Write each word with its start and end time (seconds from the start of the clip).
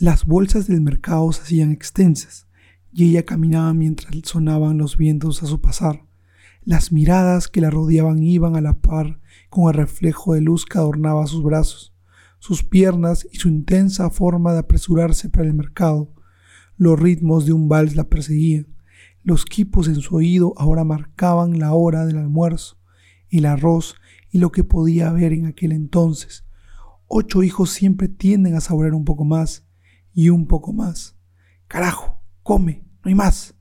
Las 0.00 0.24
bolsas 0.24 0.66
del 0.66 0.80
mercado 0.80 1.30
se 1.30 1.42
hacían 1.42 1.72
extensas 1.72 2.46
y 2.90 3.10
ella 3.10 3.26
caminaba 3.26 3.74
mientras 3.74 4.14
sonaban 4.24 4.78
los 4.78 4.96
vientos 4.96 5.42
a 5.42 5.46
su 5.46 5.60
pasar. 5.60 6.06
Las 6.64 6.90
miradas 6.90 7.48
que 7.48 7.60
la 7.60 7.68
rodeaban 7.68 8.22
iban 8.22 8.56
a 8.56 8.62
la 8.62 8.80
par 8.80 9.20
con 9.50 9.68
el 9.68 9.74
reflejo 9.74 10.32
de 10.32 10.40
luz 10.40 10.64
que 10.64 10.78
adornaba 10.78 11.26
sus 11.26 11.42
brazos, 11.42 11.92
sus 12.38 12.64
piernas 12.64 13.28
y 13.30 13.36
su 13.36 13.48
intensa 13.48 14.08
forma 14.08 14.54
de 14.54 14.60
apresurarse 14.60 15.28
para 15.28 15.46
el 15.46 15.52
mercado. 15.52 16.14
Los 16.78 16.98
ritmos 16.98 17.44
de 17.44 17.52
un 17.52 17.68
vals 17.68 17.94
la 17.94 18.04
perseguían. 18.04 18.68
Los 19.22 19.44
quipos 19.44 19.86
en 19.86 19.96
su 19.96 20.16
oído 20.16 20.54
ahora 20.56 20.82
marcaban 20.82 21.58
la 21.58 21.74
hora 21.74 22.06
del 22.06 22.16
almuerzo, 22.16 22.78
el 23.28 23.44
arroz 23.44 23.96
y 24.30 24.38
lo 24.38 24.50
que 24.50 24.64
podía 24.64 25.10
haber 25.10 25.34
en 25.34 25.44
aquel 25.44 25.72
entonces. 25.72 26.46
Ocho 27.06 27.42
hijos 27.42 27.68
siempre 27.68 28.08
tienden 28.08 28.54
a 28.54 28.62
saborear 28.62 28.94
un 28.94 29.04
poco 29.04 29.26
más 29.26 29.66
y 30.14 30.28
un 30.28 30.46
poco 30.46 30.72
más. 30.72 31.16
Carajo, 31.68 32.22
come, 32.42 32.84
no 33.04 33.08
hay 33.08 33.14
más. 33.14 33.54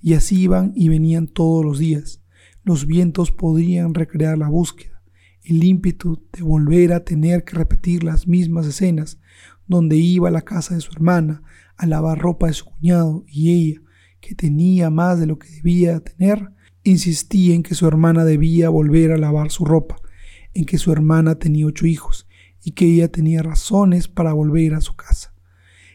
Y 0.00 0.14
así 0.14 0.40
iban 0.42 0.72
y 0.74 0.88
venían 0.88 1.28
todos 1.28 1.64
los 1.64 1.78
días. 1.78 2.22
Los 2.62 2.86
vientos 2.86 3.30
podrían 3.30 3.94
recrear 3.94 4.38
la 4.38 4.48
búsqueda, 4.48 5.02
el 5.42 5.62
ímpetu 5.62 6.22
de 6.32 6.42
volver 6.42 6.92
a 6.92 7.04
tener 7.04 7.44
que 7.44 7.56
repetir 7.56 8.04
las 8.04 8.26
mismas 8.26 8.66
escenas, 8.66 9.18
donde 9.66 9.96
iba 9.96 10.28
a 10.28 10.32
la 10.32 10.42
casa 10.42 10.74
de 10.74 10.80
su 10.80 10.92
hermana 10.92 11.42
a 11.76 11.86
lavar 11.86 12.18
ropa 12.18 12.46
de 12.46 12.54
su 12.54 12.64
cuñado 12.66 13.24
y 13.26 13.50
ella, 13.50 13.80
que 14.20 14.34
tenía 14.34 14.90
más 14.90 15.20
de 15.20 15.26
lo 15.26 15.38
que 15.38 15.48
debía 15.48 16.00
tener, 16.00 16.50
insistía 16.82 17.54
en 17.54 17.62
que 17.62 17.74
su 17.74 17.86
hermana 17.86 18.24
debía 18.24 18.68
volver 18.68 19.12
a 19.12 19.18
lavar 19.18 19.50
su 19.50 19.64
ropa, 19.64 19.96
en 20.54 20.64
que 20.64 20.78
su 20.78 20.92
hermana 20.92 21.34
tenía 21.34 21.66
ocho 21.66 21.86
hijos 21.86 22.26
y 22.62 22.72
que 22.72 22.86
ella 22.86 23.08
tenía 23.08 23.42
razones 23.42 24.08
para 24.08 24.32
volver 24.32 24.74
a 24.74 24.80
su 24.80 24.94
casa. 24.94 25.33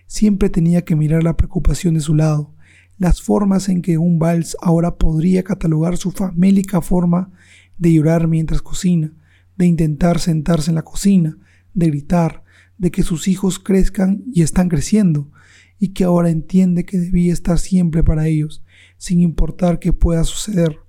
Siempre 0.09 0.49
tenía 0.49 0.81
que 0.81 0.95
mirar 0.95 1.21
la 1.21 1.37
preocupación 1.37 1.93
de 1.93 1.99
su 1.99 2.15
lado, 2.15 2.51
las 2.97 3.21
formas 3.21 3.69
en 3.69 3.83
que 3.83 3.99
un 3.99 4.17
vals 4.17 4.57
ahora 4.59 4.97
podría 4.97 5.43
catalogar 5.43 5.97
su 5.97 6.09
famélica 6.09 6.81
forma 6.81 7.31
de 7.77 7.93
llorar 7.93 8.27
mientras 8.27 8.63
cocina, 8.63 9.13
de 9.55 9.67
intentar 9.67 10.19
sentarse 10.19 10.71
en 10.71 10.75
la 10.75 10.81
cocina, 10.81 11.37
de 11.75 11.87
gritar, 11.89 12.43
de 12.79 12.89
que 12.89 13.03
sus 13.03 13.27
hijos 13.27 13.59
crezcan 13.59 14.23
y 14.33 14.41
están 14.41 14.67
creciendo, 14.67 15.29
y 15.77 15.89
que 15.89 16.05
ahora 16.05 16.31
entiende 16.31 16.85
que 16.85 16.97
debía 16.97 17.31
estar 17.31 17.59
siempre 17.59 18.01
para 18.01 18.25
ellos, 18.25 18.63
sin 18.97 19.21
importar 19.21 19.77
qué 19.77 19.93
pueda 19.93 20.23
suceder. 20.23 20.79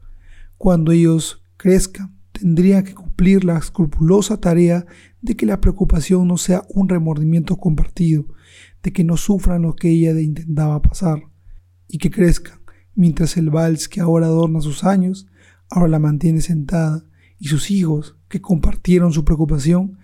Cuando 0.56 0.92
ellos 0.92 1.44
crezcan, 1.59 2.16
tendría 2.41 2.83
que 2.83 2.94
cumplir 2.94 3.44
la 3.44 3.58
escrupulosa 3.58 4.41
tarea 4.41 4.86
de 5.20 5.36
que 5.36 5.44
la 5.44 5.60
preocupación 5.60 6.27
no 6.27 6.38
sea 6.38 6.64
un 6.70 6.88
remordimiento 6.88 7.56
compartido, 7.56 8.24
de 8.82 8.94
que 8.94 9.05
no 9.05 9.19
sufran 9.19 9.62
lo 9.62 9.77
que 9.77 9.91
ella 9.91 10.19
intentaba 10.19 10.80
pasar, 10.80 11.24
y 11.86 11.98
que 11.98 12.10
crezcan, 12.10 12.60
mientras 12.94 13.36
el 13.36 13.50
vals 13.50 13.91
que 13.91 14.00
ahora 14.00 14.27
adorna 14.27 14.62
sus 14.62 14.84
años, 14.84 15.27
ahora 15.69 15.88
la 15.88 15.98
mantiene 15.98 16.41
sentada, 16.41 17.05
y 17.38 17.48
sus 17.48 17.70
hijos, 17.70 18.16
que 18.28 18.41
compartieron 18.41 19.12
su 19.12 19.22
preocupación, 19.22 19.98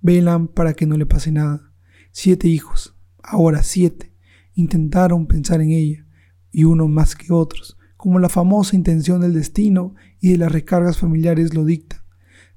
velan 0.00 0.46
para 0.46 0.74
que 0.74 0.86
no 0.86 0.96
le 0.96 1.06
pase 1.06 1.32
nada. 1.32 1.72
Siete 2.12 2.46
hijos, 2.46 2.94
ahora 3.20 3.64
siete, 3.64 4.14
intentaron 4.54 5.26
pensar 5.26 5.60
en 5.60 5.72
ella, 5.72 6.06
y 6.52 6.62
uno 6.62 6.86
más 6.86 7.16
que 7.16 7.32
otros, 7.32 7.76
como 8.00 8.18
la 8.18 8.30
famosa 8.30 8.76
intención 8.76 9.20
del 9.20 9.34
destino 9.34 9.94
y 10.20 10.30
de 10.30 10.38
las 10.38 10.50
recargas 10.50 10.96
familiares 10.96 11.52
lo 11.52 11.66
dictan, 11.66 12.00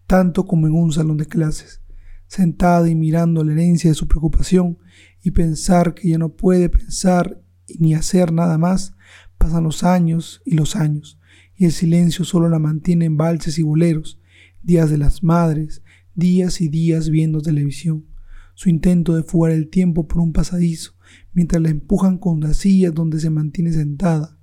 tanto 0.08 0.46
como 0.46 0.68
en 0.68 0.74
un 0.74 0.94
salón 0.94 1.18
de 1.18 1.26
clases, 1.26 1.82
sentada 2.28 2.90
y 2.90 2.96
mirando 2.96 3.44
la 3.44 3.52
herencia 3.52 3.90
de 3.90 3.94
su 3.94 4.08
preocupación 4.08 4.78
y 5.22 5.32
pensar 5.32 5.96
que 5.96 6.08
ya 6.08 6.18
no 6.18 6.30
puede 6.30 6.70
pensar 6.70 7.42
ni 7.78 7.94
hacer 7.94 8.32
nada 8.32 8.58
más, 8.58 8.96
pasan 9.38 9.66
los 9.66 9.84
años 9.84 10.42
y 10.46 10.56
los 10.56 10.78
años, 10.78 11.20
y 11.58 11.66
el 11.66 11.74
silencio 11.74 12.24
solo 12.24 12.48
la 12.48 12.60
mantiene 12.60 13.04
en 13.04 13.18
valses 13.18 13.60
y 13.60 13.64
boleros, 13.64 14.22
días 14.62 14.90
de 14.90 14.98
las 14.98 15.24
madres, 15.24 15.84
días 16.16 16.62
y 16.62 16.70
días 16.70 17.10
viendo 17.10 17.42
televisión, 17.42 18.06
su 18.54 18.70
intento 18.70 19.14
de 19.14 19.24
fugar 19.24 19.52
el 19.52 19.70
tiempo 19.70 20.08
por 20.08 20.22
un 20.22 20.32
pasadizo, 20.32 20.94
mientras 21.34 21.62
la 21.62 21.68
empujan 21.68 22.18
con 22.18 22.40
la 22.40 22.54
silla 22.54 22.92
donde 22.92 23.20
se 23.20 23.30
mantiene 23.30 23.74
sentada. 23.74 24.38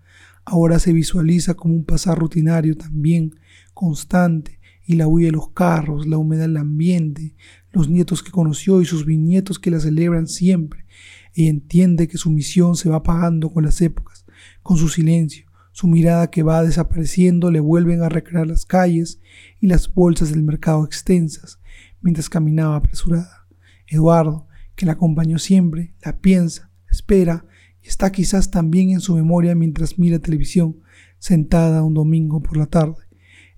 Ahora 0.50 0.80
se 0.80 0.92
visualiza 0.92 1.54
como 1.54 1.76
un 1.76 1.84
pasar 1.84 2.18
rutinario 2.18 2.76
también, 2.76 3.36
constante, 3.72 4.58
y 4.84 4.96
la 4.96 5.06
huella 5.06 5.26
de 5.28 5.32
los 5.32 5.50
carros, 5.50 6.08
la 6.08 6.18
humedad 6.18 6.48
del 6.48 6.56
ambiente, 6.56 7.36
los 7.70 7.88
nietos 7.88 8.24
que 8.24 8.32
conoció 8.32 8.82
y 8.82 8.84
sus 8.84 9.06
bisnietos 9.06 9.60
que 9.60 9.70
la 9.70 9.78
celebran 9.78 10.26
siempre. 10.26 10.86
y 11.32 11.46
entiende 11.46 12.08
que 12.08 12.18
su 12.18 12.32
misión 12.32 12.74
se 12.74 12.88
va 12.88 12.96
apagando 12.96 13.50
con 13.50 13.64
las 13.64 13.80
épocas, 13.80 14.26
con 14.60 14.76
su 14.76 14.88
silencio, 14.88 15.46
su 15.70 15.86
mirada 15.86 16.30
que 16.32 16.42
va 16.42 16.64
desapareciendo 16.64 17.52
le 17.52 17.60
vuelven 17.60 18.02
a 18.02 18.08
recrear 18.08 18.48
las 18.48 18.66
calles 18.66 19.20
y 19.60 19.68
las 19.68 19.94
bolsas 19.94 20.30
del 20.30 20.42
mercado 20.42 20.84
extensas, 20.84 21.60
mientras 22.00 22.28
caminaba 22.28 22.74
apresurada. 22.74 23.46
Eduardo, 23.86 24.48
que 24.74 24.84
la 24.84 24.92
acompañó 24.94 25.38
siempre, 25.38 25.94
la 26.04 26.18
piensa, 26.18 26.72
espera 26.90 27.44
está 27.90 28.12
quizás 28.12 28.52
también 28.52 28.90
en 28.90 29.00
su 29.00 29.16
memoria 29.16 29.56
mientras 29.56 29.98
mira 29.98 30.20
televisión, 30.20 30.76
sentada 31.18 31.82
un 31.82 31.92
domingo 31.92 32.40
por 32.40 32.56
la 32.56 32.66
tarde, 32.66 33.02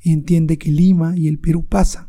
y 0.01 0.11
entiende 0.11 0.57
que 0.57 0.73
Lima 0.73 1.13
y 1.19 1.29
el 1.29 1.39
Perú 1.39 1.67
pasan, 1.67 2.09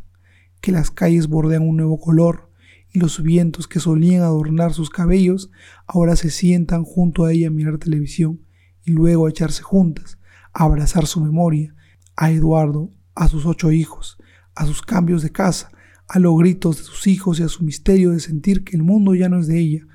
que 0.62 0.72
las 0.72 0.90
calles 0.90 1.28
bordean 1.28 1.68
un 1.68 1.76
nuevo 1.76 2.00
color 2.00 2.50
y 2.90 2.98
los 2.98 3.22
vientos 3.22 3.68
que 3.68 3.78
solían 3.78 4.22
adornar 4.22 4.72
sus 4.72 4.88
cabellos 4.88 5.50
ahora 5.86 6.16
se 6.16 6.30
sientan 6.30 6.84
junto 6.84 7.24
a 7.24 7.32
ella 7.32 7.48
a 7.48 7.50
mirar 7.50 7.76
televisión 7.76 8.40
y 8.84 8.92
luego 8.92 9.26
a 9.26 9.30
echarse 9.30 9.62
juntas, 9.62 10.18
a 10.54 10.64
abrazar 10.64 11.06
su 11.06 11.20
memoria, 11.20 11.74
a 12.16 12.30
Eduardo, 12.30 12.90
a 13.14 13.28
sus 13.28 13.44
ocho 13.44 13.70
hijos, 13.70 14.16
a 14.54 14.64
sus 14.64 14.80
cambios 14.80 15.22
de 15.22 15.30
casa, 15.30 15.70
a 16.08 16.18
los 16.18 16.38
gritos 16.38 16.78
de 16.78 16.84
sus 16.84 17.06
hijos 17.06 17.38
y 17.38 17.42
a 17.42 17.48
su 17.48 17.64
misterio 17.64 18.12
de 18.12 18.20
sentir 18.20 18.64
que 18.64 18.76
el 18.76 18.82
mundo 18.82 19.14
ya 19.14 19.28
no 19.28 19.40
es 19.40 19.46
de 19.46 19.58
ella 19.58 19.86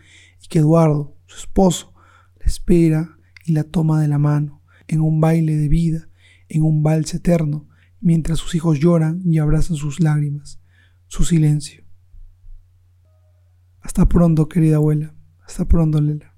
y 0.44 0.48
que 0.48 0.60
Eduardo, 0.60 1.16
su 1.26 1.40
esposo, 1.40 1.94
espera 2.50 3.18
y 3.46 3.54
la 3.54 3.64
toma 3.64 4.02
de 4.02 4.08
la 4.08 4.18
mano 4.18 4.64
en 4.88 5.02
un 5.02 5.22
baile 5.22 5.56
de 5.56 5.70
vida, 5.70 6.10
en 6.50 6.64
un 6.64 6.82
vals 6.84 7.14
eterno, 7.14 7.68
mientras 8.02 8.40
sus 8.40 8.56
hijos 8.56 8.80
lloran 8.80 9.22
y 9.24 9.38
abrazan 9.38 9.78
sus 9.78 10.00
lágrimas, 10.00 10.60
su 11.08 11.24
silencio. 11.24 11.86
Hasta 13.82 14.08
pronto, 14.08 14.50
querida 14.50 14.78
abuela. 14.78 15.16
Hasta 15.46 15.66
pronto, 15.66 16.02
Lela. 16.02 16.29